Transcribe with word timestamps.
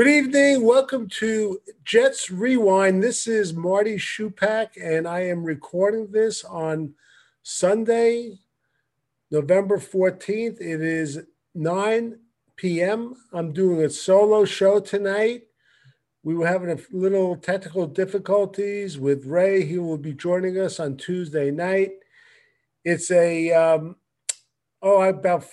Good 0.00 0.08
evening. 0.08 0.62
Welcome 0.62 1.10
to 1.18 1.60
Jets 1.84 2.30
Rewind. 2.30 3.02
This 3.02 3.26
is 3.26 3.52
Marty 3.52 3.96
Shupak, 3.96 4.68
and 4.82 5.06
I 5.06 5.26
am 5.26 5.44
recording 5.44 6.10
this 6.10 6.42
on 6.42 6.94
Sunday, 7.42 8.38
November 9.30 9.76
14th. 9.76 10.58
It 10.58 10.80
is 10.80 11.20
9 11.54 12.18
p.m. 12.56 13.14
I'm 13.34 13.52
doing 13.52 13.84
a 13.84 13.90
solo 13.90 14.46
show 14.46 14.80
tonight. 14.80 15.42
We 16.22 16.34
were 16.34 16.46
having 16.46 16.70
a 16.70 16.78
little 16.90 17.36
technical 17.36 17.86
difficulties 17.86 18.98
with 18.98 19.26
Ray. 19.26 19.66
He 19.66 19.76
will 19.76 19.98
be 19.98 20.14
joining 20.14 20.58
us 20.58 20.80
on 20.80 20.96
Tuesday 20.96 21.50
night. 21.50 21.90
It's 22.86 23.10
a, 23.10 23.52
um, 23.52 23.96
oh, 24.80 25.02
about 25.02 25.44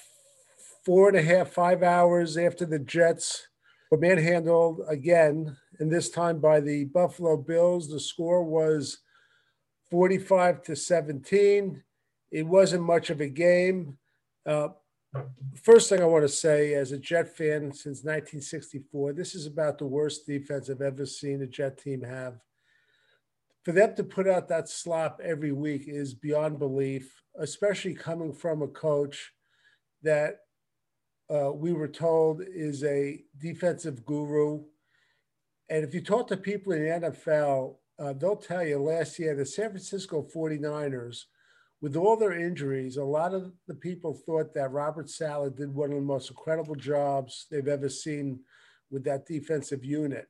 four 0.86 1.10
and 1.10 1.18
a 1.18 1.22
half, 1.22 1.50
five 1.50 1.84
hours 1.84 2.38
after 2.38 2.66
the 2.66 2.80
Jets 2.80 3.48
were 3.90 3.98
manhandled 3.98 4.82
again, 4.88 5.56
and 5.80 5.92
this 5.92 6.10
time 6.10 6.40
by 6.40 6.60
the 6.60 6.86
Buffalo 6.86 7.38
Bills. 7.38 7.90
The 7.90 8.00
score 8.00 8.44
was 8.44 9.00
45 9.90 10.64
to 10.64 10.76
17. 10.76 11.84
It 12.32 12.46
wasn't 12.46 12.84
much 12.84 13.10
of 13.10 13.22
a 13.22 13.28
game. 13.28 13.98
Uh, 14.46 14.70
first 15.62 15.90
thing 15.90 16.02
I 16.02 16.06
want 16.06 16.24
to 16.24 16.30
say, 16.30 16.74
as 16.74 16.92
a 16.92 16.98
Jet 16.98 17.36
fan 17.36 17.72
since 17.72 18.04
1964, 18.04 19.14
this 19.14 19.36
is 19.36 19.46
about 19.46 19.78
the 19.78 19.86
worst 19.86 20.26
defense 20.26 20.70
I've 20.70 20.82
ever 20.82 21.06
seen 21.06 21.42
a 21.42 21.48
Jet 21.48 21.78
team 21.78 22.02
have. 22.02 22.40
For 23.64 23.72
them 23.72 23.96
to 23.96 24.04
put 24.04 24.28
out 24.28 24.48
that 24.48 24.70
slop 24.70 25.20
every 25.24 25.52
week 25.52 25.84
is 25.88 26.14
beyond 26.14 26.60
belief, 26.60 27.22
especially 27.38 27.94
coming 27.94 28.34
from 28.34 28.62
a 28.62 28.68
coach 28.68 29.34
that 30.04 30.40
uh, 31.34 31.52
we 31.52 31.74
were 31.74 31.88
told 31.88 32.42
is 32.42 32.84
a 32.84 33.24
defensive 33.38 34.06
guru. 34.06 34.64
And 35.70 35.84
if 35.84 35.94
you 35.94 36.02
talk 36.02 36.28
to 36.28 36.38
people 36.38 36.74
in 36.74 36.84
the 36.84 37.10
NFL, 37.10 37.76
uh, 38.00 38.14
they'll 38.14 38.38
tell 38.38 38.66
you 38.66 38.80
last 38.80 39.20
year 39.20 39.36
the 39.36 39.46
San 39.46 39.72
Francisco 39.72 40.26
49ers, 40.34 41.24
with 41.82 41.96
all 41.96 42.16
their 42.16 42.32
injuries, 42.32 42.98
a 42.98 43.04
lot 43.04 43.34
of 43.34 43.52
the 43.68 43.74
people 43.74 44.14
thought 44.14 44.54
that 44.56 44.72
Robert 44.72 45.10
Saleh 45.10 45.56
did 45.56 45.74
one 45.74 45.92
of 45.92 45.98
the 45.98 46.02
most 46.02 46.30
incredible 46.30 46.76
jobs 46.76 47.46
they've 47.52 47.68
ever 47.68 47.90
seen 47.90 48.40
with 48.90 49.04
that 49.04 49.28
defensive 49.28 49.86
unit. 49.86 50.28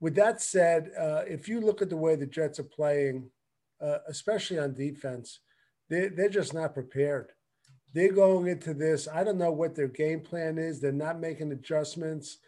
With 0.00 0.16
that 0.16 0.42
said, 0.42 0.90
uh, 0.98 1.22
if 1.26 1.48
you 1.48 1.60
look 1.60 1.82
at 1.82 1.88
the 1.88 1.96
way 1.96 2.16
the 2.16 2.26
Jets 2.26 2.58
are 2.58 2.64
playing, 2.64 3.30
uh, 3.80 3.98
especially 4.08 4.58
on 4.58 4.74
defense, 4.74 5.38
they, 5.88 6.08
they're 6.08 6.28
just 6.28 6.52
not 6.52 6.74
prepared 6.74 7.30
they're 7.94 8.12
going 8.12 8.48
into 8.48 8.74
this. 8.74 9.06
I 9.08 9.22
don't 9.22 9.38
know 9.38 9.52
what 9.52 9.74
their 9.74 9.88
game 9.88 10.20
plan 10.20 10.58
is. 10.58 10.80
They're 10.80 10.92
not 10.92 11.20
making 11.20 11.52
adjustments. 11.52 12.38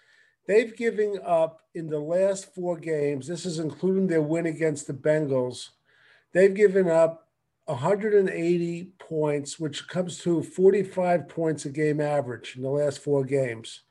They've 0.47 0.77
given 0.77 1.19
up 1.25 1.63
in 1.75 1.89
the 1.89 2.01
last 2.01 2.55
four 2.55 2.77
games, 2.77 3.27
this 3.27 3.47
is 3.47 3.59
including 3.59 4.07
their 4.07 4.23
win 4.23 4.47
against 4.47 4.87
the 4.87 4.93
Bengals, 4.93 5.71
they've 6.33 6.55
given 6.55 6.89
up 6.89 7.29
180 7.67 8.93
points, 8.99 9.59
which 9.59 9.89
comes 9.89 10.19
to 10.19 10.43
45 10.43 11.29
points 11.29 11.65
a 11.65 11.71
game 11.71 12.01
average 12.01 12.55
in 12.57 12.63
the 12.63 12.69
last 12.69 13.01
four 13.01 13.25
games. 13.25 13.83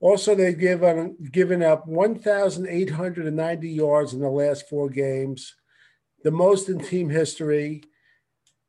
Also, 0.00 0.34
they've 0.34 0.58
given, 0.58 1.16
given 1.30 1.62
up 1.62 1.86
1,890 1.86 3.68
yards 3.68 4.14
in 4.14 4.20
the 4.20 4.28
last 4.28 4.68
four 4.68 4.88
games, 4.88 5.56
the 6.22 6.30
most 6.30 6.68
in 6.68 6.78
team 6.78 7.10
history. 7.10 7.82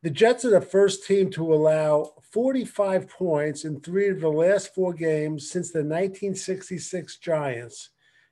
The 0.03 0.09
Jets 0.09 0.45
are 0.45 0.51
the 0.51 0.61
first 0.61 1.05
team 1.05 1.29
to 1.31 1.53
allow 1.53 2.13
45 2.31 3.07
points 3.07 3.65
in 3.65 3.79
three 3.79 4.09
of 4.09 4.21
the 4.21 4.29
last 4.29 4.73
four 4.73 4.93
games 4.93 5.51
since 5.51 5.71
the 5.71 5.79
1966 5.79 7.17
Giants. 7.17 7.89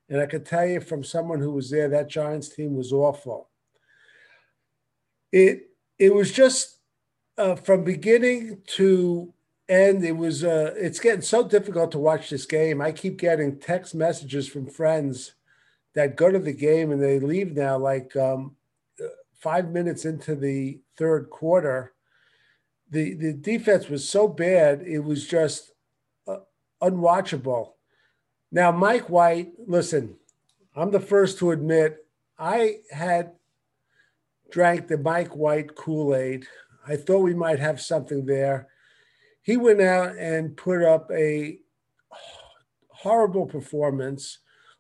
And 0.10 0.20
I 0.20 0.26
could 0.26 0.46
tell 0.46 0.66
you 0.66 0.80
from 0.80 1.04
someone 1.04 1.40
who 1.40 1.52
was 1.52 1.70
there, 1.70 1.88
that 1.90 2.10
Giants 2.10 2.50
team 2.50 2.76
was 2.76 2.92
awful. 2.92 3.50
It 5.32 5.70
it 6.00 6.14
was 6.14 6.32
just 6.32 6.80
uh, 7.38 7.56
from 7.56 7.84
beginning 7.84 8.62
to 8.78 9.32
end. 9.68 10.04
It 10.04 10.18
was 10.18 10.44
uh, 10.44 10.74
it's 10.76 11.00
getting 11.00 11.22
so 11.22 11.48
difficult 11.48 11.92
to 11.92 12.00
watch 12.00 12.32
this 12.32 12.48
game. 12.48 12.82
I 12.82 12.92
keep 12.92 13.18
getting 13.20 13.60
text 13.60 13.94
messages 13.94 14.48
from 14.48 14.66
friends 14.66 15.34
that 15.94 16.16
go 16.16 16.32
to 16.32 16.40
the 16.40 16.54
game 16.54 16.92
and 16.92 17.02
they 17.02 17.20
leave 17.20 17.56
now 17.56 17.78
like 17.78 18.16
um, 18.16 18.56
five 19.40 19.72
minutes 19.72 20.06
into 20.06 20.36
the 20.36 20.80
third 20.98 21.30
quarter, 21.30 21.94
the, 22.90 23.14
the 23.14 23.34
defense 23.34 23.88
was 23.88 24.08
so 24.08 24.28
bad, 24.28 24.82
it 24.82 25.00
was 25.00 25.28
just 25.28 25.72
uh, 26.28 26.38
unwatchable. 26.82 27.74
Now, 28.52 28.72
Mike 28.72 29.10
White, 29.10 29.52
listen, 29.68 30.16
I'm 30.76 30.92
the 30.92 31.00
first 31.00 31.38
to 31.40 31.52
admit 31.52 32.06
I 32.38 32.78
had 32.92 33.34
drank 34.50 34.88
the 34.88 34.98
Mike 34.98 35.36
White 35.36 35.76
Kool 35.76 36.16
Aid. 36.16 36.46
I 36.88 36.96
thought 36.96 37.20
we 37.20 37.36
might 37.36 37.60
have 37.60 37.80
something 37.80 38.26
there. 38.26 38.68
He 39.42 39.58
went 39.58 39.82
out 39.82 40.16
and 40.18 40.58
put 40.58 40.84
up 40.84 41.12
a 41.12 41.60
horrible 42.90 43.46
performance 43.46 44.40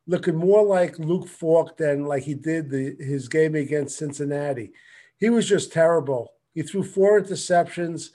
looking 0.09 0.35
more 0.35 0.63
like 0.63 0.97
Luke 0.97 1.27
Falk 1.27 1.77
than 1.77 2.05
like 2.05 2.23
he 2.23 2.33
did 2.33 2.71
the, 2.71 2.95
his 2.99 3.29
game 3.29 3.53
against 3.53 3.97
Cincinnati. 3.97 4.71
He 5.19 5.29
was 5.29 5.47
just 5.47 5.71
terrible. 5.71 6.33
He 6.55 6.63
threw 6.63 6.83
four 6.83 7.21
interceptions. 7.21 8.09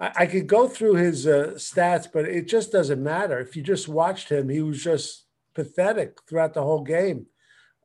I, 0.00 0.12
I 0.20 0.26
could 0.26 0.46
go 0.46 0.66
through 0.66 0.94
his 0.94 1.26
uh, 1.26 1.52
stats, 1.56 2.08
but 2.10 2.24
it 2.24 2.48
just 2.48 2.72
doesn't 2.72 3.02
matter. 3.02 3.38
If 3.38 3.54
you 3.54 3.62
just 3.62 3.86
watched 3.86 4.30
him, 4.30 4.48
he 4.48 4.62
was 4.62 4.82
just 4.82 5.26
pathetic 5.54 6.16
throughout 6.26 6.54
the 6.54 6.62
whole 6.62 6.82
game. 6.82 7.26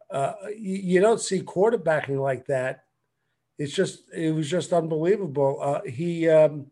Uh, 0.09 0.33
you, 0.57 0.75
you, 0.75 1.01
don't 1.01 1.21
see 1.21 1.41
quarterbacking 1.41 2.21
like 2.21 2.45
that. 2.45 2.85
It's 3.57 3.73
just 3.73 4.03
it 4.13 4.33
was 4.33 4.49
just 4.49 4.71
unbelievable. 4.71 5.57
Uh, 5.61 5.81
he 5.85 6.29
um, 6.29 6.67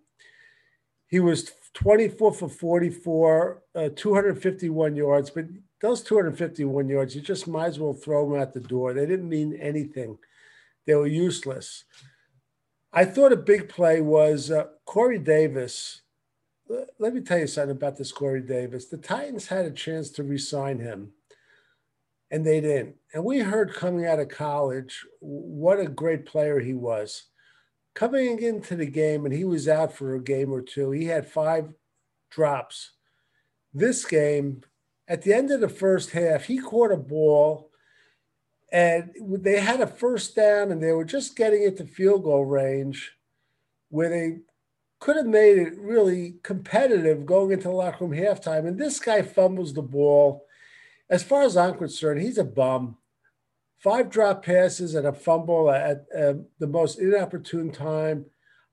he 1.07 1.19
was 1.19 1.51
24 1.73 2.33
for 2.33 2.49
44, 2.49 3.63
uh, 3.75 3.89
251 3.95 4.95
yards, 4.95 5.29
but 5.29 5.45
those 5.81 6.01
251 6.01 6.89
yards, 6.89 7.15
you 7.15 7.21
just 7.21 7.47
might 7.47 7.67
as 7.67 7.79
well 7.79 7.93
throw 7.93 8.29
them 8.29 8.39
out 8.39 8.53
the 8.53 8.59
door. 8.59 8.93
They 8.93 9.05
didn't 9.05 9.29
mean 9.29 9.57
anything. 9.61 10.17
They 10.85 10.95
were 10.95 11.07
useless. 11.07 11.85
I 12.91 13.05
thought 13.05 13.31
a 13.31 13.37
big 13.37 13.69
play 13.69 14.01
was 14.01 14.51
uh, 14.51 14.65
Corey 14.85 15.19
Davis. 15.19 16.01
Let 16.99 17.13
me 17.13 17.21
tell 17.21 17.39
you 17.39 17.47
something 17.47 17.75
about 17.75 17.97
this 17.97 18.11
Corey 18.11 18.41
Davis. 18.41 18.87
The 18.87 18.97
Titans 18.97 19.47
had 19.47 19.65
a 19.65 19.71
chance 19.71 20.09
to 20.11 20.23
re-sign 20.23 20.79
him, 20.79 21.13
and 22.29 22.45
they 22.45 22.61
didn't. 22.61 22.95
And 23.13 23.23
we 23.23 23.39
heard 23.39 23.73
coming 23.73 24.05
out 24.05 24.19
of 24.19 24.29
college 24.29 25.05
what 25.19 25.79
a 25.79 25.87
great 25.87 26.25
player 26.25 26.59
he 26.59 26.73
was. 26.73 27.25
Coming 27.95 28.41
into 28.41 28.75
the 28.75 28.85
game, 28.85 29.25
and 29.25 29.33
he 29.33 29.45
was 29.45 29.67
out 29.67 29.93
for 29.93 30.15
a 30.15 30.23
game 30.23 30.51
or 30.51 30.61
two. 30.61 30.91
He 30.91 31.05
had 31.05 31.27
five 31.27 31.73
drops. 32.29 32.91
This 33.73 34.05
game, 34.05 34.61
at 35.09 35.23
the 35.23 35.33
end 35.33 35.49
of 35.51 35.59
the 35.59 35.67
first 35.67 36.11
half, 36.11 36.45
he 36.45 36.59
caught 36.59 36.91
a 36.91 36.97
ball 36.97 37.71
and 38.71 39.11
they 39.27 39.59
had 39.59 39.81
a 39.81 39.87
first 39.87 40.35
down 40.35 40.71
and 40.71 40.81
they 40.81 40.91
were 40.91 41.03
just 41.03 41.35
getting 41.35 41.63
into 41.63 41.83
field 41.85 42.23
goal 42.23 42.45
range 42.45 43.17
where 43.89 44.09
they 44.09 44.37
could 44.99 45.15
have 45.15 45.25
made 45.25 45.57
it 45.57 45.79
really 45.79 46.35
competitive 46.43 47.25
going 47.25 47.51
into 47.51 47.69
the 47.69 47.73
locker 47.73 48.05
room 48.05 48.15
halftime. 48.15 48.67
And 48.67 48.77
this 48.77 48.99
guy 48.99 49.23
fumbles 49.23 49.73
the 49.73 49.81
ball. 49.81 50.45
As 51.09 51.23
far 51.23 51.41
as 51.41 51.57
I'm 51.57 51.75
concerned, 51.75 52.21
he's 52.21 52.37
a 52.37 52.43
bum. 52.43 52.97
Five 53.79 54.11
drop 54.11 54.45
passes 54.45 54.93
and 54.93 55.07
a 55.07 55.13
fumble 55.13 55.71
at, 55.71 56.05
at 56.13 56.35
the 56.59 56.67
most 56.67 56.99
inopportune 56.99 57.71
time. 57.71 58.25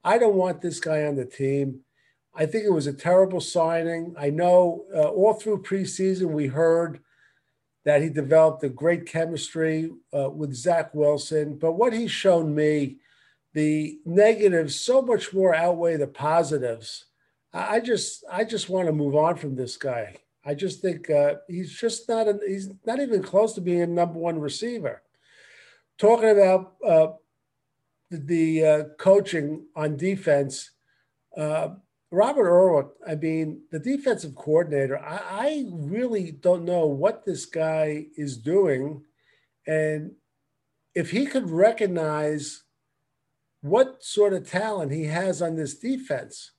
I 0.05 0.19
don't 0.19 0.35
want 0.35 0.61
this 0.61 0.81
guy 0.81 1.07
on 1.07 1.15
the 1.15 1.25
team. 1.25 1.81
I 2.39 2.45
think 2.45 2.65
it 2.65 2.73
was 2.73 2.87
a 2.87 2.93
terrible 2.93 3.41
signing. 3.41 4.15
I 4.19 4.29
know 4.29 4.85
uh, 4.95 5.09
all 5.09 5.33
through 5.33 5.63
preseason 5.63 6.33
we 6.33 6.47
heard 6.47 7.01
that 7.87 8.03
he 8.03 8.11
developed 8.11 8.63
a 8.63 8.69
great 8.69 9.07
chemistry 9.07 9.91
uh, 10.15 10.29
with 10.29 10.53
Zach 10.55 10.95
Wilson, 10.95 11.57
but 11.57 11.73
what 11.73 11.95
he's 11.95 12.11
shown 12.11 12.55
me, 12.55 12.99
the 13.55 13.99
negatives 14.05 14.79
so 14.79 15.01
much 15.01 15.33
more 15.33 15.55
outweigh 15.55 15.97
the 15.97 16.07
positives. 16.07 17.07
I 17.55 17.81
just 17.81 18.23
I 18.31 18.45
just 18.45 18.69
want 18.69 18.87
to 18.87 18.93
move 18.93 19.17
on 19.17 19.37
from 19.37 19.57
this 19.57 19.79
guy. 19.79 20.17
I 20.45 20.55
just 20.55 20.83
think 20.83 21.09
uh, 21.09 21.37
he's 21.49 21.73
just 21.73 22.07
not 22.09 22.29
a, 22.29 22.39
he's 22.47 22.69
not 22.85 23.01
even 23.01 23.23
close 23.23 23.55
to 23.55 23.63
being 23.63 23.81
a 23.81 23.87
number 23.87 24.19
one 24.19 24.39
receiver. 24.39 25.03
Talking 25.97 26.31
about 26.31 26.75
uh, 26.87 27.07
the, 28.11 28.19
the 28.19 28.65
uh, 28.65 28.85
coaching 28.99 29.65
on 29.75 29.97
defense, 29.97 30.71
uh, 31.37 31.71
Robert 32.17 32.49
Urwin, 32.51 32.89
I 33.07 33.15
mean, 33.15 33.61
the 33.71 33.79
defensive 33.79 34.35
coordinator, 34.35 34.99
I, 34.99 35.21
I, 35.29 35.65
really 35.71 36.31
don't 36.31 36.65
know 36.65 36.87
what 36.87 37.27
this 37.27 37.45
guy 37.45 38.07
is 38.17 38.39
doing. 38.39 39.05
And 39.67 40.13
if 40.95 41.11
he 41.11 41.27
could 41.27 41.51
recognize 41.51 42.63
what 43.61 44.03
sort 44.03 44.33
of 44.33 44.49
talent 44.49 44.93
he 44.93 45.05
has 45.05 45.43
on 45.43 45.57
this 45.57 45.79
defense, 45.79 46.53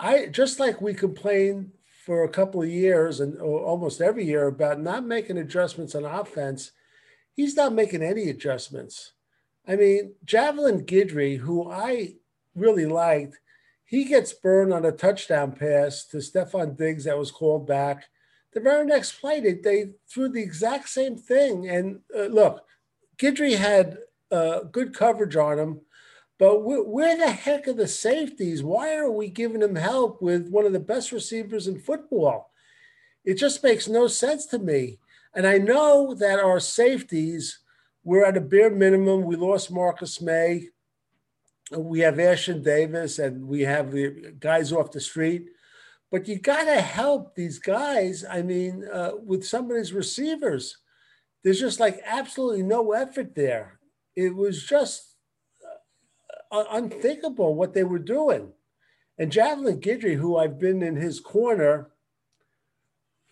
I 0.00 0.26
just 0.26 0.58
like 0.58 0.80
we 0.80 0.92
complain 0.92 1.70
for 2.04 2.24
a 2.24 2.28
couple 2.28 2.60
of 2.60 2.68
years 2.68 3.20
and 3.20 3.40
almost 3.40 4.00
every 4.00 4.24
year 4.24 4.48
about 4.48 4.80
not 4.80 5.06
making 5.06 5.38
adjustments 5.38 5.94
on 5.94 6.04
offense. 6.04 6.72
He's 7.36 7.54
not 7.54 7.72
making 7.72 8.02
any 8.02 8.28
adjustments. 8.28 9.12
I 9.68 9.76
mean, 9.76 10.16
Javelin 10.24 10.84
Guidry, 10.84 11.38
who 11.38 11.70
I 11.70 12.14
really 12.56 12.86
liked, 12.86 13.38
he 13.84 14.04
gets 14.04 14.32
burned 14.32 14.72
on 14.72 14.84
a 14.84 14.92
touchdown 14.92 15.52
pass 15.52 16.04
to 16.06 16.18
Stefon 16.18 16.76
Diggs 16.76 17.04
that 17.04 17.18
was 17.18 17.30
called 17.30 17.66
back. 17.66 18.04
The 18.52 18.60
very 18.60 18.86
next 18.86 19.20
play, 19.20 19.40
they, 19.40 19.54
they 19.54 19.90
threw 20.08 20.28
the 20.28 20.42
exact 20.42 20.88
same 20.88 21.16
thing. 21.16 21.68
And 21.68 22.00
uh, 22.16 22.24
look, 22.24 22.64
Guidry 23.18 23.56
had 23.56 23.98
uh, 24.30 24.60
good 24.60 24.94
coverage 24.94 25.36
on 25.36 25.58
him, 25.58 25.80
but 26.38 26.58
wh- 26.58 26.88
where 26.88 27.16
the 27.16 27.30
heck 27.30 27.68
are 27.68 27.72
the 27.72 27.88
safeties? 27.88 28.62
Why 28.62 28.94
are 28.96 29.10
we 29.10 29.28
giving 29.28 29.62
him 29.62 29.76
help 29.76 30.22
with 30.22 30.48
one 30.48 30.66
of 30.66 30.72
the 30.72 30.80
best 30.80 31.12
receivers 31.12 31.68
in 31.68 31.78
football? 31.78 32.50
It 33.24 33.34
just 33.34 33.62
makes 33.62 33.88
no 33.88 34.06
sense 34.06 34.46
to 34.46 34.58
me. 34.58 34.98
And 35.34 35.46
I 35.46 35.58
know 35.58 36.14
that 36.14 36.38
our 36.38 36.60
safeties 36.60 37.58
were 38.04 38.24
at 38.24 38.36
a 38.36 38.40
bare 38.40 38.70
minimum. 38.70 39.24
We 39.24 39.36
lost 39.36 39.72
Marcus 39.72 40.20
Maye. 40.20 40.68
We 41.70 42.00
have 42.00 42.16
Ashtyn 42.16 42.62
Davis 42.62 43.18
and 43.18 43.46
we 43.46 43.62
have 43.62 43.90
the 43.90 44.34
guys 44.38 44.72
off 44.72 44.92
the 44.92 45.00
street. 45.00 45.48
But 46.10 46.28
you 46.28 46.38
got 46.38 46.64
to 46.64 46.80
help 46.80 47.34
these 47.34 47.58
guys. 47.58 48.24
I 48.28 48.42
mean, 48.42 48.86
uh, 48.92 49.12
with 49.24 49.44
some 49.44 49.70
of 49.70 49.76
these 49.76 49.92
receivers, 49.92 50.76
there's 51.42 51.60
just 51.60 51.80
like 51.80 52.00
absolutely 52.06 52.62
no 52.62 52.92
effort 52.92 53.34
there. 53.34 53.80
It 54.14 54.34
was 54.34 54.62
just 54.64 55.16
uh, 56.52 56.64
unthinkable 56.70 57.54
what 57.54 57.74
they 57.74 57.84
were 57.84 57.98
doing. 57.98 58.52
And 59.18 59.32
Javelin 59.32 59.80
Guidry, 59.80 60.16
who 60.16 60.36
I've 60.36 60.58
been 60.58 60.82
in 60.82 60.96
his 60.96 61.20
corner 61.20 61.90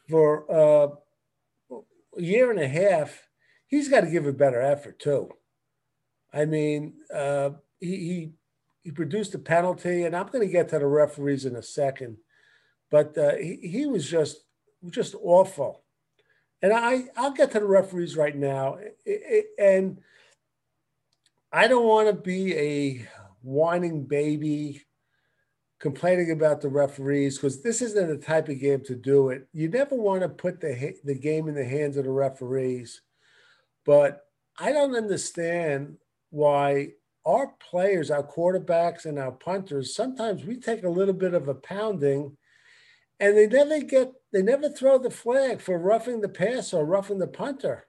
for 0.08 0.50
uh, 0.50 1.76
a 2.18 2.22
year 2.22 2.50
and 2.50 2.60
a 2.60 2.68
half, 2.68 3.28
he's 3.66 3.88
got 3.88 4.02
to 4.02 4.10
give 4.10 4.26
a 4.26 4.32
better 4.32 4.60
effort 4.60 4.98
too. 4.98 5.30
I 6.32 6.44
mean, 6.46 6.94
uh, 7.14 7.50
he, 7.80 7.96
he, 7.96 8.32
he 8.84 8.90
produced 8.90 9.34
a 9.34 9.38
penalty, 9.38 10.04
and 10.04 10.16
I'm 10.16 10.28
going 10.28 10.46
to 10.46 10.52
get 10.52 10.68
to 10.70 10.78
the 10.78 10.86
referees 10.86 11.44
in 11.44 11.56
a 11.56 11.62
second, 11.62 12.16
but 12.90 13.16
uh, 13.16 13.36
he, 13.36 13.58
he 13.62 13.86
was 13.86 14.08
just 14.08 14.44
just 14.90 15.14
awful. 15.22 15.84
And 16.60 16.72
I 16.72 17.04
I'll 17.16 17.32
get 17.32 17.52
to 17.52 17.60
the 17.60 17.66
referees 17.66 18.16
right 18.16 18.36
now, 18.36 18.78
and 19.58 20.00
I 21.52 21.68
don't 21.68 21.86
want 21.86 22.08
to 22.08 22.14
be 22.14 22.54
a 22.54 23.08
whining 23.42 24.04
baby 24.04 24.82
complaining 25.80 26.30
about 26.30 26.60
the 26.60 26.68
referees 26.68 27.36
because 27.36 27.60
this 27.62 27.82
isn't 27.82 28.08
the 28.08 28.16
type 28.16 28.48
of 28.48 28.60
game 28.60 28.80
to 28.84 28.94
do 28.94 29.30
it. 29.30 29.48
You 29.52 29.68
never 29.68 29.96
want 29.96 30.22
to 30.22 30.28
put 30.28 30.60
the 30.60 30.94
the 31.04 31.18
game 31.18 31.48
in 31.48 31.54
the 31.54 31.64
hands 31.64 31.96
of 31.96 32.04
the 32.04 32.10
referees, 32.10 33.02
but 33.84 34.26
I 34.58 34.72
don't 34.72 34.94
understand 34.94 35.98
why 36.32 36.88
our 37.24 37.54
players, 37.70 38.10
our 38.10 38.26
quarterbacks, 38.26 39.04
and 39.04 39.18
our 39.18 39.30
punters 39.30 39.94
sometimes 39.94 40.44
we 40.44 40.56
take 40.56 40.82
a 40.82 40.88
little 40.88 41.14
bit 41.14 41.34
of 41.34 41.46
a 41.46 41.54
pounding, 41.54 42.36
and 43.20 43.36
they 43.36 43.46
never 43.46 43.80
get 43.80 44.12
they 44.32 44.42
never 44.42 44.68
throw 44.68 44.98
the 44.98 45.10
flag 45.10 45.60
for 45.60 45.78
roughing 45.78 46.20
the 46.20 46.28
pass 46.28 46.72
or 46.72 46.84
roughing 46.84 47.18
the 47.18 47.28
punter. 47.28 47.86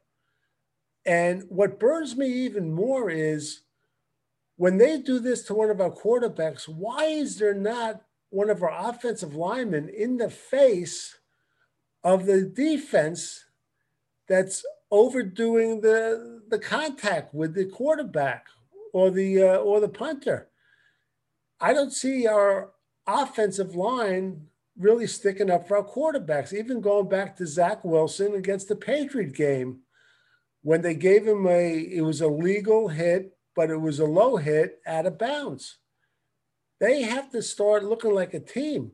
And 1.06 1.44
what 1.48 1.80
burns 1.80 2.16
me 2.16 2.28
even 2.28 2.72
more 2.74 3.10
is 3.10 3.62
when 4.57 4.78
they 4.78 5.00
do 5.00 5.19
this 5.19 5.44
to 5.44 5.54
one 5.54 5.69
of 5.69 5.81
our 5.81 5.92
quarterbacks, 5.92 6.68
why 6.68 7.06
is 7.06 7.38
there 7.38 7.54
not 7.54 8.01
one 8.30 8.50
of 8.50 8.62
our 8.62 8.90
offensive 8.90 9.36
linemen 9.36 9.90
in 9.90 10.18
the 10.18 10.30
face 10.30 11.18
of 12.04 12.25
the 12.25 12.42
defense 12.42 13.45
that's 14.28 14.66
overdoing 14.92 15.81
the 15.81 16.43
the 16.54 16.60
contact 16.60 17.34
with 17.34 17.54
the 17.54 17.66
quarterback 17.66 18.48
or 18.94 19.12
the 19.12 19.44
uh, 19.44 19.58
or 19.58 19.80
the 19.80 19.90
punter? 19.90 20.50
I 21.60 21.74
don't 21.74 21.92
see 21.92 22.28
our 22.28 22.72
offensive 23.06 23.76
line 23.76 24.48
really 24.78 25.08
sticking 25.08 25.50
up 25.50 25.68
for 25.68 25.78
our 25.78 25.84
quarterbacks. 25.84 26.54
Even 26.54 26.82
going 26.82 27.10
back 27.10 27.36
to 27.38 27.48
Zach 27.48 27.84
Wilson 27.84 28.36
against 28.36 28.68
the 28.68 28.76
Patriot 28.76 29.34
game, 29.36 29.80
when 30.62 30.82
they 30.82 30.96
gave 30.96 31.28
him 31.28 31.46
a 31.48 31.80
it 31.80 32.02
was 32.02 32.22
a 32.22 32.28
legal 32.28 32.88
hit 32.88 33.38
but 33.56 33.70
it 33.70 33.80
was 33.80 34.00
a 34.00 34.06
low 34.06 34.38
hit 34.38 34.80
out 34.86 35.06
of 35.06 35.18
bounds. 35.18 35.78
They 36.80 37.04
have 37.04 37.32
to 37.32 37.42
start 37.42 37.84
looking 37.84 38.14
like 38.14 38.34
a 38.34 38.40
team. 38.40 38.92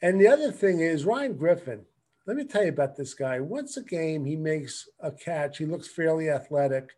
And 0.00 0.20
the 0.20 0.28
other 0.28 0.50
thing 0.50 0.80
is 0.80 1.04
Ryan 1.04 1.36
Griffin. 1.36 1.84
Let 2.24 2.36
me 2.36 2.44
tell 2.44 2.62
you 2.62 2.68
about 2.68 2.96
this 2.96 3.14
guy. 3.14 3.40
Once 3.40 3.76
a 3.76 3.82
game, 3.82 4.24
he 4.24 4.36
makes 4.36 4.88
a 5.00 5.10
catch. 5.10 5.58
He 5.58 5.66
looks 5.66 5.88
fairly 5.88 6.30
athletic. 6.30 6.90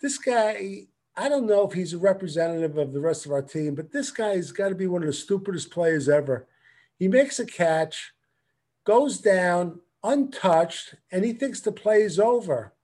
This 0.00 0.16
guy, 0.16 0.86
I 1.16 1.28
don't 1.28 1.46
know 1.46 1.66
if 1.66 1.72
he's 1.72 1.92
a 1.92 1.98
representative 1.98 2.78
of 2.78 2.92
the 2.92 3.00
rest 3.00 3.26
of 3.26 3.32
our 3.32 3.42
team, 3.42 3.74
but 3.74 3.90
this 3.90 4.12
guy's 4.12 4.52
got 4.52 4.68
to 4.68 4.76
be 4.76 4.86
one 4.86 5.02
of 5.02 5.08
the 5.08 5.12
stupidest 5.12 5.72
players 5.72 6.08
ever. 6.08 6.46
He 6.98 7.08
makes 7.08 7.40
a 7.40 7.46
catch, 7.46 8.12
goes 8.84 9.18
down 9.18 9.80
untouched, 10.04 10.94
and 11.10 11.24
he 11.24 11.32
thinks 11.32 11.60
the 11.60 11.72
play 11.72 12.02
is 12.02 12.20
over. 12.20 12.74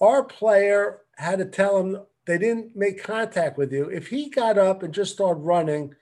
Our 0.00 0.24
player 0.24 1.00
had 1.16 1.38
to 1.38 1.46
tell 1.46 1.78
him, 1.78 2.00
they 2.26 2.36
didn't 2.36 2.76
make 2.76 3.02
contact 3.02 3.56
with 3.56 3.72
you. 3.72 3.88
If 3.88 4.08
he 4.08 4.28
got 4.28 4.58
up 4.58 4.82
and 4.82 4.92
just 4.92 5.14
started 5.14 5.40
running, 5.40 5.94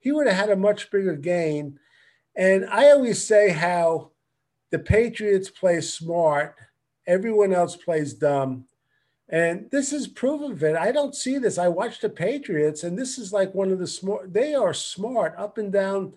he 0.00 0.12
would 0.12 0.26
have 0.26 0.36
had 0.36 0.50
a 0.50 0.56
much 0.56 0.90
bigger 0.90 1.16
gain. 1.16 1.78
And 2.36 2.66
I 2.66 2.90
always 2.90 3.24
say 3.24 3.48
how 3.50 4.10
the 4.70 4.78
Patriots 4.78 5.50
play 5.50 5.80
smart, 5.80 6.56
everyone 7.06 7.52
else 7.52 7.76
plays 7.76 8.14
dumb. 8.14 8.66
And 9.28 9.70
this 9.70 9.92
is 9.92 10.08
proof 10.08 10.42
of 10.42 10.62
it. 10.64 10.74
I 10.74 10.90
don't 10.90 11.14
see 11.14 11.38
this. 11.38 11.56
I 11.56 11.68
watch 11.68 12.00
the 12.00 12.08
Patriots, 12.08 12.82
and 12.82 12.98
this 12.98 13.16
is 13.16 13.32
like 13.32 13.54
one 13.54 13.70
of 13.70 13.78
the 13.78 13.86
smart, 13.86 14.32
they 14.32 14.54
are 14.54 14.74
smart 14.74 15.34
up 15.38 15.58
and 15.58 15.72
down, 15.72 16.14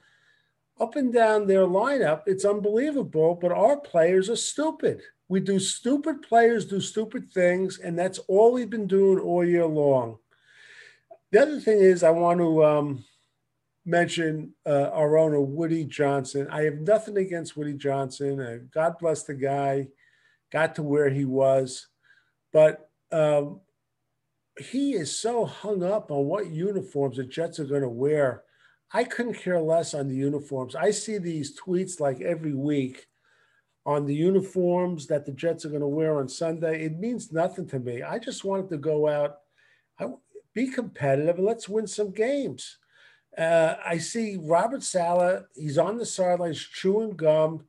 up 0.80 0.96
and 0.96 1.14
down 1.14 1.46
their 1.46 1.68
lineup. 1.68 2.24
It's 2.26 2.46
unbelievable, 2.46 3.36
but 3.36 3.52
our 3.52 3.78
players 3.78 4.30
are 4.30 4.36
stupid. 4.36 5.02
We 5.28 5.40
do 5.40 5.60
stupid 5.60 6.24
players 6.24 6.66
do 6.66 6.82
stupid 6.82 7.32
things, 7.32 7.80
and 7.80 7.98
that's 7.98 8.20
all 8.28 8.54
we've 8.54 8.70
been 8.70 8.88
doing 8.88 9.20
all 9.20 9.46
year 9.46 9.66
long. 9.66 10.18
The 11.32 11.42
other 11.42 11.60
thing 11.60 11.80
is, 11.80 12.04
I 12.04 12.10
want 12.10 12.40
to 12.40 12.66
um, 12.66 13.06
mention 13.86 14.54
uh, 14.66 14.90
our 14.94 15.18
owner, 15.18 15.42
Woody 15.42 15.84
Johnson. 15.86 16.48
I 16.52 16.64
have 16.64 16.80
nothing 16.80 17.18
against 17.18 17.58
Woody 17.58 17.74
Johnson. 17.74 18.40
Uh, 18.40 18.58
God 18.74 18.96
bless 19.00 19.24
the 19.24 19.34
guy, 19.34 19.88
got 20.52 20.76
to 20.76 20.84
where 20.84 21.10
he 21.10 21.26
was. 21.26 21.88
But 22.52 22.90
um, 23.12 23.62
he 24.60 24.94
is 24.94 25.18
so 25.18 25.46
hung 25.46 25.84
up 25.84 26.12
on 26.12 26.26
what 26.26 26.52
uniforms 26.52 27.18
the 27.18 27.24
Jets 27.24 27.60
are 27.60 27.66
going 27.66 27.82
to 27.82 27.90
wear. 27.90 28.44
I 28.94 29.04
couldn't 29.04 29.34
care 29.36 29.60
less 29.60 29.94
on 29.94 30.08
the 30.08 30.16
uniforms. 30.16 30.76
I 30.76 30.92
see 30.92 31.18
these 31.18 31.60
tweets 31.60 32.00
like 32.00 32.22
every 32.22 32.54
week 32.54 33.08
on 33.86 34.06
the 34.06 34.16
uniforms 34.16 35.08
that 35.08 35.26
the 35.26 35.32
Jets 35.32 35.66
are 35.66 35.70
going 35.70 35.82
to 35.82 35.88
wear 35.88 36.20
on 36.20 36.30
Sunday, 36.30 36.86
it 36.86 37.00
means 37.00 37.32
nothing 37.32 37.68
to 37.68 37.80
me. 37.80 38.02
I 38.02 38.18
just 38.18 38.46
wanted 38.46 38.70
to 38.70 38.78
go 38.78 39.10
out, 39.10 39.38
I, 40.00 40.08
be 40.54 40.68
competitive, 40.68 41.38
and 41.38 41.46
let's 41.46 41.68
win 41.68 41.88
some 41.88 42.12
games. 42.12 42.78
Uh, 43.38 43.76
I 43.86 43.98
see 43.98 44.38
Robert 44.42 44.84
Saleh. 44.84 45.44
He's 45.56 45.78
on 45.78 45.98
the 45.98 46.06
sidelines 46.06 46.60
chewing 46.60 47.16
gum. 47.16 47.66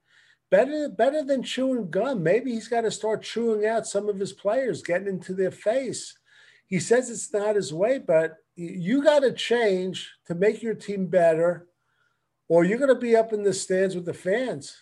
Better, 0.51 0.89
better 0.89 1.25
than 1.25 1.43
chewing 1.43 1.91
gum. 1.91 2.23
Maybe 2.23 2.53
he's 2.53 2.69
got 2.69 2.83
to 2.83 2.91
start 2.91 3.23
chewing 3.23 3.67
out 3.67 3.87
some 3.87 4.09
of 4.09 4.19
his 4.19 4.33
players, 4.33 4.83
getting 4.83 5.09
into 5.09 5.35
their 5.35 5.51
face. 5.51 6.17
He 6.67 6.81
says 6.81 7.11
it's 7.11 7.33
not 7.33 7.57
his 7.57 7.73
way, 7.73 7.99
but 7.99 8.37
you 8.57 9.03
got 9.03 9.21
to 9.21 9.33
change 9.33 10.13
to 10.27 10.35
make 10.35 10.63
your 10.63 10.75
team 10.75 11.07
better, 11.07 11.67
or 12.49 12.65
you're 12.65 12.79
going 12.79 12.95
to 12.95 12.95
be 12.95 13.17
up 13.17 13.33
in 13.33 13.43
the 13.43 13.53
stands 13.53 13.95
with 13.97 14.05
the 14.05 14.15
fans. 14.15 14.77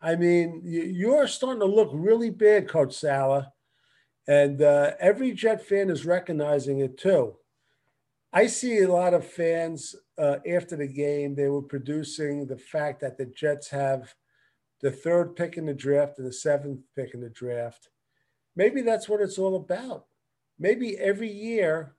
I 0.00 0.16
mean, 0.16 0.62
you're 0.64 1.28
starting 1.28 1.60
to 1.60 1.66
look 1.66 1.90
really 1.92 2.30
bad, 2.30 2.68
Coach 2.68 2.94
Saleh, 2.94 3.46
And 4.26 4.62
uh, 4.62 4.92
every 4.98 5.32
Jet 5.32 5.64
fan 5.64 5.90
is 5.90 6.04
recognizing 6.06 6.80
it 6.80 6.98
too. 6.98 7.36
I 8.36 8.48
see 8.48 8.80
a 8.80 8.92
lot 8.92 9.14
of 9.14 9.24
fans 9.24 9.94
uh, 10.18 10.38
after 10.52 10.74
the 10.74 10.88
game, 10.88 11.36
they 11.36 11.48
were 11.48 11.62
producing 11.62 12.46
the 12.46 12.58
fact 12.58 13.00
that 13.00 13.16
the 13.16 13.26
Jets 13.26 13.70
have 13.70 14.12
the 14.82 14.90
third 14.90 15.36
pick 15.36 15.56
in 15.56 15.66
the 15.66 15.72
draft 15.72 16.18
and 16.18 16.26
the 16.26 16.32
seventh 16.32 16.80
pick 16.96 17.14
in 17.14 17.20
the 17.20 17.30
draft. 17.30 17.90
Maybe 18.56 18.82
that's 18.82 19.08
what 19.08 19.20
it's 19.20 19.38
all 19.38 19.54
about. 19.54 20.06
Maybe 20.58 20.98
every 20.98 21.30
year 21.30 21.94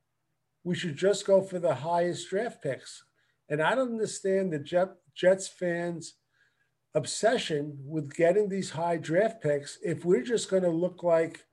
we 0.65 0.75
should 0.75 0.97
just 0.97 1.25
go 1.25 1.41
for 1.41 1.57
the 1.57 1.73
highest 1.73 2.29
draft 2.29 2.61
picks. 2.61 3.05
And 3.47 3.61
I 3.61 3.73
don't 3.73 3.93
understand 3.93 4.51
the 4.51 4.59
Jet, 4.59 4.89
Jets 5.13 5.47
fans 5.47 6.15
obsession 6.95 7.77
with 7.85 8.13
getting 8.13 8.49
these 8.49 8.71
high 8.71 8.97
draft 8.97 9.41
picks 9.41 9.79
if 9.81 10.03
we're 10.03 10.21
just 10.21 10.49
going 10.49 10.63
to 10.63 10.69
look 10.69 11.01
like 11.01 11.45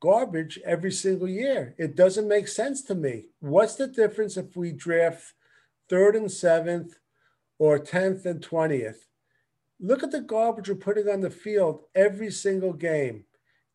garbage 0.00 0.58
every 0.64 0.90
single 0.90 1.28
year. 1.28 1.74
It 1.78 1.94
doesn't 1.94 2.26
make 2.26 2.48
sense 2.48 2.82
to 2.82 2.94
me. 2.94 3.26
What's 3.40 3.74
the 3.74 3.86
difference 3.86 4.36
if 4.36 4.56
we 4.56 4.72
draft 4.72 5.34
third 5.88 6.16
and 6.16 6.30
seventh 6.30 6.98
or 7.58 7.78
10th 7.78 8.24
and 8.24 8.40
20th? 8.40 9.04
Look 9.78 10.02
at 10.02 10.10
the 10.10 10.20
garbage 10.20 10.68
we're 10.68 10.74
putting 10.74 11.08
on 11.08 11.20
the 11.20 11.30
field 11.30 11.84
every 11.94 12.30
single 12.30 12.72
game. 12.72 13.24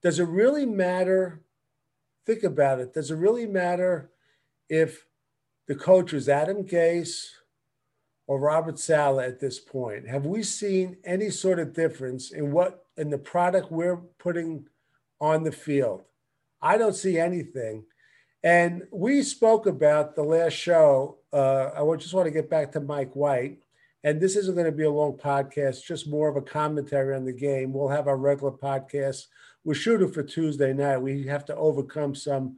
Does 0.01 0.19
it 0.19 0.27
really 0.27 0.65
matter? 0.65 1.43
Think 2.25 2.43
about 2.43 2.79
it. 2.79 2.93
Does 2.93 3.11
it 3.11 3.15
really 3.15 3.45
matter 3.45 4.11
if 4.67 5.05
the 5.67 5.75
coach 5.75 6.11
was 6.11 6.27
Adam 6.27 6.63
Gase 6.63 7.27
or 8.27 8.39
Robert 8.39 8.79
Saleh 8.79 9.27
at 9.27 9.39
this 9.39 9.59
point? 9.59 10.07
Have 10.07 10.25
we 10.25 10.41
seen 10.43 10.97
any 11.03 11.29
sort 11.29 11.59
of 11.59 11.73
difference 11.73 12.31
in 12.31 12.51
what 12.51 12.85
in 12.97 13.09
the 13.09 13.17
product 13.17 13.71
we're 13.71 13.97
putting 13.97 14.67
on 15.19 15.43
the 15.43 15.51
field? 15.51 16.03
I 16.65 16.79
don't 16.79 16.95
see 16.95 17.19
anything. 17.19 17.85
And 18.43 18.83
we 18.91 19.21
spoke 19.21 19.67
about 19.67 20.15
the 20.15 20.23
last 20.23 20.53
show. 20.53 21.19
Uh, 21.31 21.69
I 21.75 21.95
just 21.95 22.13
want 22.13 22.25
to 22.25 22.31
get 22.31 22.49
back 22.49 22.71
to 22.71 22.81
Mike 22.81 23.15
White. 23.15 23.59
And 24.03 24.19
this 24.19 24.35
isn't 24.35 24.55
going 24.55 24.65
to 24.65 24.71
be 24.71 24.83
a 24.83 24.91
long 24.91 25.13
podcast, 25.13 25.85
just 25.85 26.09
more 26.09 26.27
of 26.27 26.37
a 26.37 26.41
commentary 26.41 27.15
on 27.15 27.23
the 27.23 27.33
game. 27.33 27.71
We'll 27.71 27.89
have 27.89 28.07
our 28.07 28.17
regular 28.17 28.51
podcast. 28.51 29.27
We're 29.63 29.75
shooting 29.75 30.11
for 30.11 30.23
Tuesday 30.23 30.73
night. 30.73 30.97
We 30.97 31.23
have 31.27 31.45
to 31.45 31.55
overcome 31.55 32.15
some 32.15 32.57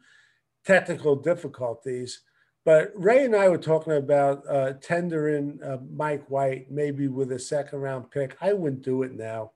technical 0.65 1.15
difficulties. 1.17 2.21
But 2.63 2.91
Ray 2.95 3.25
and 3.25 3.35
I 3.35 3.49
were 3.49 3.57
talking 3.57 3.93
about 3.93 4.43
uh, 4.49 4.73
tendering 4.81 5.59
uh, 5.63 5.77
Mike 5.93 6.29
White, 6.29 6.71
maybe 6.71 7.09
with 7.09 7.31
a 7.33 7.39
second 7.39 7.79
round 7.79 8.11
pick. 8.11 8.37
I 8.39 8.53
wouldn't 8.53 8.83
do 8.83 9.03
it 9.03 9.13
now. 9.13 9.51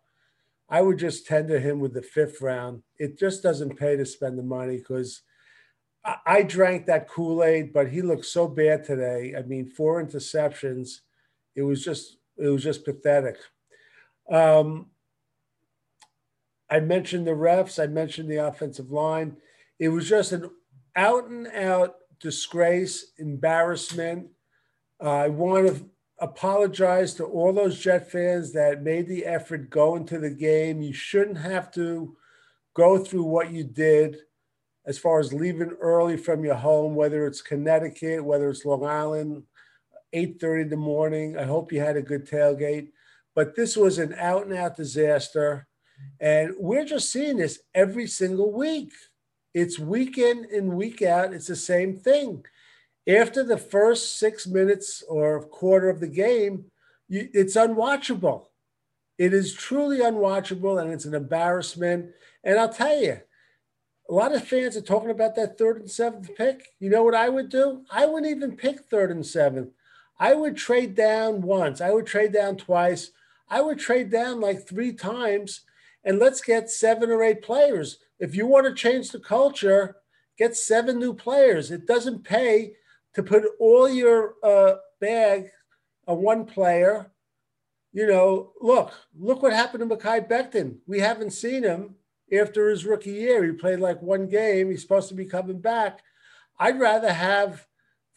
I 0.72 0.82
would 0.82 0.98
just 0.98 1.28
tender 1.28 1.60
him 1.60 1.82
with 1.82 1.94
the 1.94 2.02
fifth 2.02 2.42
round. 2.42 2.82
It 2.98 3.20
just 3.20 3.44
doesn't 3.44 3.78
pay 3.78 3.98
to 3.98 4.06
spend 4.06 4.40
the 4.40 4.44
money 4.44 4.78
because 4.78 5.22
I, 6.06 6.16
I 6.26 6.44
drank 6.44 6.86
that 6.86 7.10
Kool 7.10 7.44
Aid, 7.44 7.74
but 7.74 7.90
he 7.90 8.02
looked 8.02 8.26
so 8.26 8.48
bad 8.48 8.86
today. 8.86 9.36
I 9.38 9.42
mean, 9.42 9.70
four 9.70 10.02
interceptions. 10.02 11.02
It 11.56 11.64
was 11.64 11.84
just 11.84 12.18
it 12.38 12.48
was 12.48 12.64
just 12.64 12.86
pathetic. 12.86 13.38
Um, 14.32 14.88
I 16.70 16.80
mentioned 16.80 17.28
the 17.28 17.32
refs. 17.32 17.84
I 17.84 17.88
mentioned 17.88 18.32
the 18.32 18.48
offensive 18.48 18.92
line. 18.92 19.36
It 19.78 19.90
was 19.90 20.08
just 20.08 20.32
an 20.32 20.50
out 20.96 21.28
and 21.28 21.48
out 21.48 21.96
disgrace, 22.22 23.12
embarrassment. 23.18 24.30
Uh, 25.04 25.10
I 25.10 25.28
want 25.28 25.68
to 25.68 25.86
apologize 26.22 27.16
to 27.16 27.26
all 27.26 27.52
those 27.52 27.80
Jet 27.80 28.10
fans 28.10 28.54
that 28.54 28.84
made 28.84 29.08
the 29.08 29.26
effort 29.26 29.70
go 29.70 29.96
into 29.96 30.20
the 30.20 30.30
game. 30.30 30.82
You 30.82 30.94
shouldn't 30.94 31.40
have 31.40 31.72
to 31.74 32.16
go 32.74 32.98
through 33.00 33.24
what 33.24 33.52
you 33.52 33.64
did 33.64 34.18
as 34.86 34.98
far 34.98 35.20
as 35.20 35.34
leaving 35.34 35.72
early 35.82 36.18
from 36.18 36.46
your 36.46 36.56
home, 36.56 36.96
whether 36.96 37.26
it's 37.26 37.42
Connecticut, 37.42 38.24
whether 38.24 38.50
it's 38.50 38.66
Long 38.66 38.86
Island, 38.86 39.44
8:30 40.14 40.64
in 40.64 40.70
the 40.70 40.78
morning. 40.78 41.38
I 41.38 41.44
hope 41.44 41.72
you 41.72 41.80
had 41.80 41.98
a 41.98 42.02
good 42.02 42.28
tailgate. 42.28 42.92
But 43.34 43.56
this 43.56 43.76
was 43.76 43.98
an 43.98 44.14
out 44.18 44.46
and 44.46 44.54
out 44.54 44.78
disaster. 44.78 45.68
And 46.20 46.54
we're 46.58 46.86
just 46.86 47.12
seeing 47.12 47.38
this 47.38 47.62
every 47.74 48.08
single 48.08 48.52
week. 48.52 48.92
It's 49.54 49.80
week 49.80 50.18
in 50.18 50.48
and 50.54 50.76
week 50.76 51.02
out. 51.02 51.34
It's 51.34 51.48
the 51.48 51.56
same 51.56 51.98
thing. 51.98 52.46
After 53.08 53.44
the 53.44 53.58
first 53.58 54.20
six 54.20 54.46
minutes 54.46 55.04
or 55.08 55.42
quarter 55.44 55.90
of 55.90 56.00
the 56.00 56.08
game, 56.08 56.66
you, 57.08 57.30
it's 57.34 57.56
unwatchable. 57.56 58.46
It 59.18 59.34
is 59.34 59.54
truly 59.54 60.00
unwatchable 60.00 60.82
and 60.82 60.92
it's 60.92 61.06
an 61.06 61.16
embarrassment. 61.16 62.12
And 62.44 62.60
I'll 62.60 62.74
tell 62.74 63.00
you, 63.00 63.20
a 64.10 64.14
lot 64.14 64.36
of 64.36 64.48
fans 64.48 64.78
are 64.78 64.82
talking 64.82 65.10
about 65.10 65.36
that 65.36 65.58
third 65.58 65.80
and 65.80 65.90
seventh 65.90 66.36
pick. 66.36 66.68
You 66.80 66.90
know 66.90 67.04
what 67.04 67.16
I 67.16 67.30
would 67.30 67.50
do? 67.50 67.84
I 67.90 68.06
wouldn't 68.06 68.32
even 68.32 68.56
pick 68.56 68.82
third 68.82 69.10
and 69.10 69.26
seventh. 69.26 69.70
I 70.20 70.34
would 70.34 70.56
trade 70.56 70.96
down 70.96 71.42
once. 71.42 71.82
I 71.82 71.92
would 71.92 72.06
trade 72.06 72.34
down 72.34 72.58
twice. 72.58 73.12
I 73.50 73.62
would 73.62 73.80
trade 73.80 74.12
down 74.12 74.40
like 74.40 74.68
three 74.68 74.94
times 74.94 75.62
and 76.04 76.20
let's 76.20 76.42
get 76.42 76.70
seven 76.70 77.10
or 77.10 77.24
eight 77.24 77.42
players. 77.42 77.98
If 78.20 78.36
you 78.36 78.46
want 78.46 78.68
to 78.68 78.74
change 78.74 79.10
the 79.10 79.20
culture, 79.20 79.98
get 80.38 80.56
seven 80.56 81.00
new 81.00 81.14
players. 81.14 81.72
It 81.72 81.88
doesn't 81.88 82.24
pay 82.24 82.74
to 83.16 83.24
put 83.24 83.44
all 83.60 83.90
your 83.90 84.36
uh, 84.44 84.76
bag 85.00 85.50
on 86.08 86.22
one 86.22 86.46
player. 86.46 87.12
You 87.94 88.08
know, 88.08 88.54
look, 88.62 88.94
look 89.18 89.42
what 89.42 89.54
happened 89.54 89.90
to 89.90 89.96
Mekhi 89.96 90.28
Becton. 90.30 90.78
We 90.88 91.00
haven't 91.00 91.32
seen 91.32 91.64
him 91.64 91.96
after 92.32 92.70
his 92.70 92.86
rookie 92.86 93.12
year. 93.12 93.44
He 93.44 93.52
played 93.52 93.80
like 93.80 94.02
one 94.02 94.28
game. 94.28 94.70
He's 94.70 94.82
supposed 94.82 95.10
to 95.10 95.16
be 95.16 95.26
coming 95.26 95.60
back. 95.60 96.02
I'd 96.58 96.80
rather 96.80 97.12
have 97.12 97.66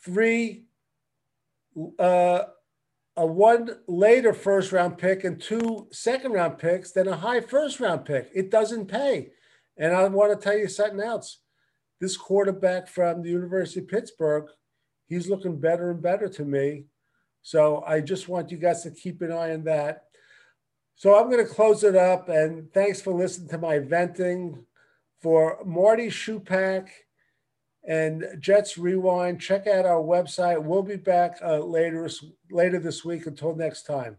three, 0.04 0.66
uh, 1.98 2.42
a 3.16 3.26
one 3.26 3.70
later 3.88 4.32
first 4.32 4.70
round 4.70 4.98
pick 4.98 5.24
and 5.24 5.40
two 5.40 5.88
second 5.90 6.32
round 6.32 6.58
picks 6.58 6.92
than 6.92 7.08
a 7.08 7.16
high 7.16 7.40
first 7.40 7.80
round 7.80 8.04
pick. 8.04 8.30
It 8.34 8.50
doesn't 8.50 8.86
pay. 8.86 9.30
And 9.76 9.92
I 9.92 10.06
want 10.06 10.38
to 10.38 10.42
tell 10.42 10.56
you 10.56 10.68
something 10.68 11.00
else. 11.00 11.38
This 12.00 12.16
quarterback 12.16 12.86
from 12.86 13.22
the 13.22 13.30
University 13.30 13.80
of 13.80 13.88
Pittsburgh, 13.88 14.46
he's 15.06 15.28
looking 15.28 15.58
better 15.58 15.90
and 15.90 16.02
better 16.02 16.28
to 16.28 16.44
me. 16.44 16.84
So 17.42 17.84
I 17.86 18.00
just 18.00 18.28
want 18.28 18.50
you 18.50 18.56
guys 18.56 18.82
to 18.82 18.90
keep 18.90 19.20
an 19.22 19.30
eye 19.30 19.52
on 19.52 19.64
that. 19.64 20.04
So 20.96 21.18
I'm 21.18 21.30
going 21.30 21.44
to 21.44 21.52
close 21.52 21.84
it 21.84 21.96
up. 21.96 22.28
And 22.28 22.72
thanks 22.72 23.02
for 23.02 23.12
listening 23.12 23.48
to 23.48 23.58
my 23.58 23.78
venting. 23.78 24.64
For 25.20 25.58
Marty 25.64 26.08
Shupak 26.08 26.88
and 27.86 28.24
Jets 28.38 28.76
Rewind, 28.76 29.40
check 29.40 29.66
out 29.66 29.86
our 29.86 30.02
website. 30.02 30.62
We'll 30.62 30.82
be 30.82 30.96
back 30.96 31.38
uh, 31.42 31.58
later, 31.58 32.08
later 32.50 32.78
this 32.78 33.04
week. 33.04 33.26
Until 33.26 33.54
next 33.54 33.84
time. 33.84 34.18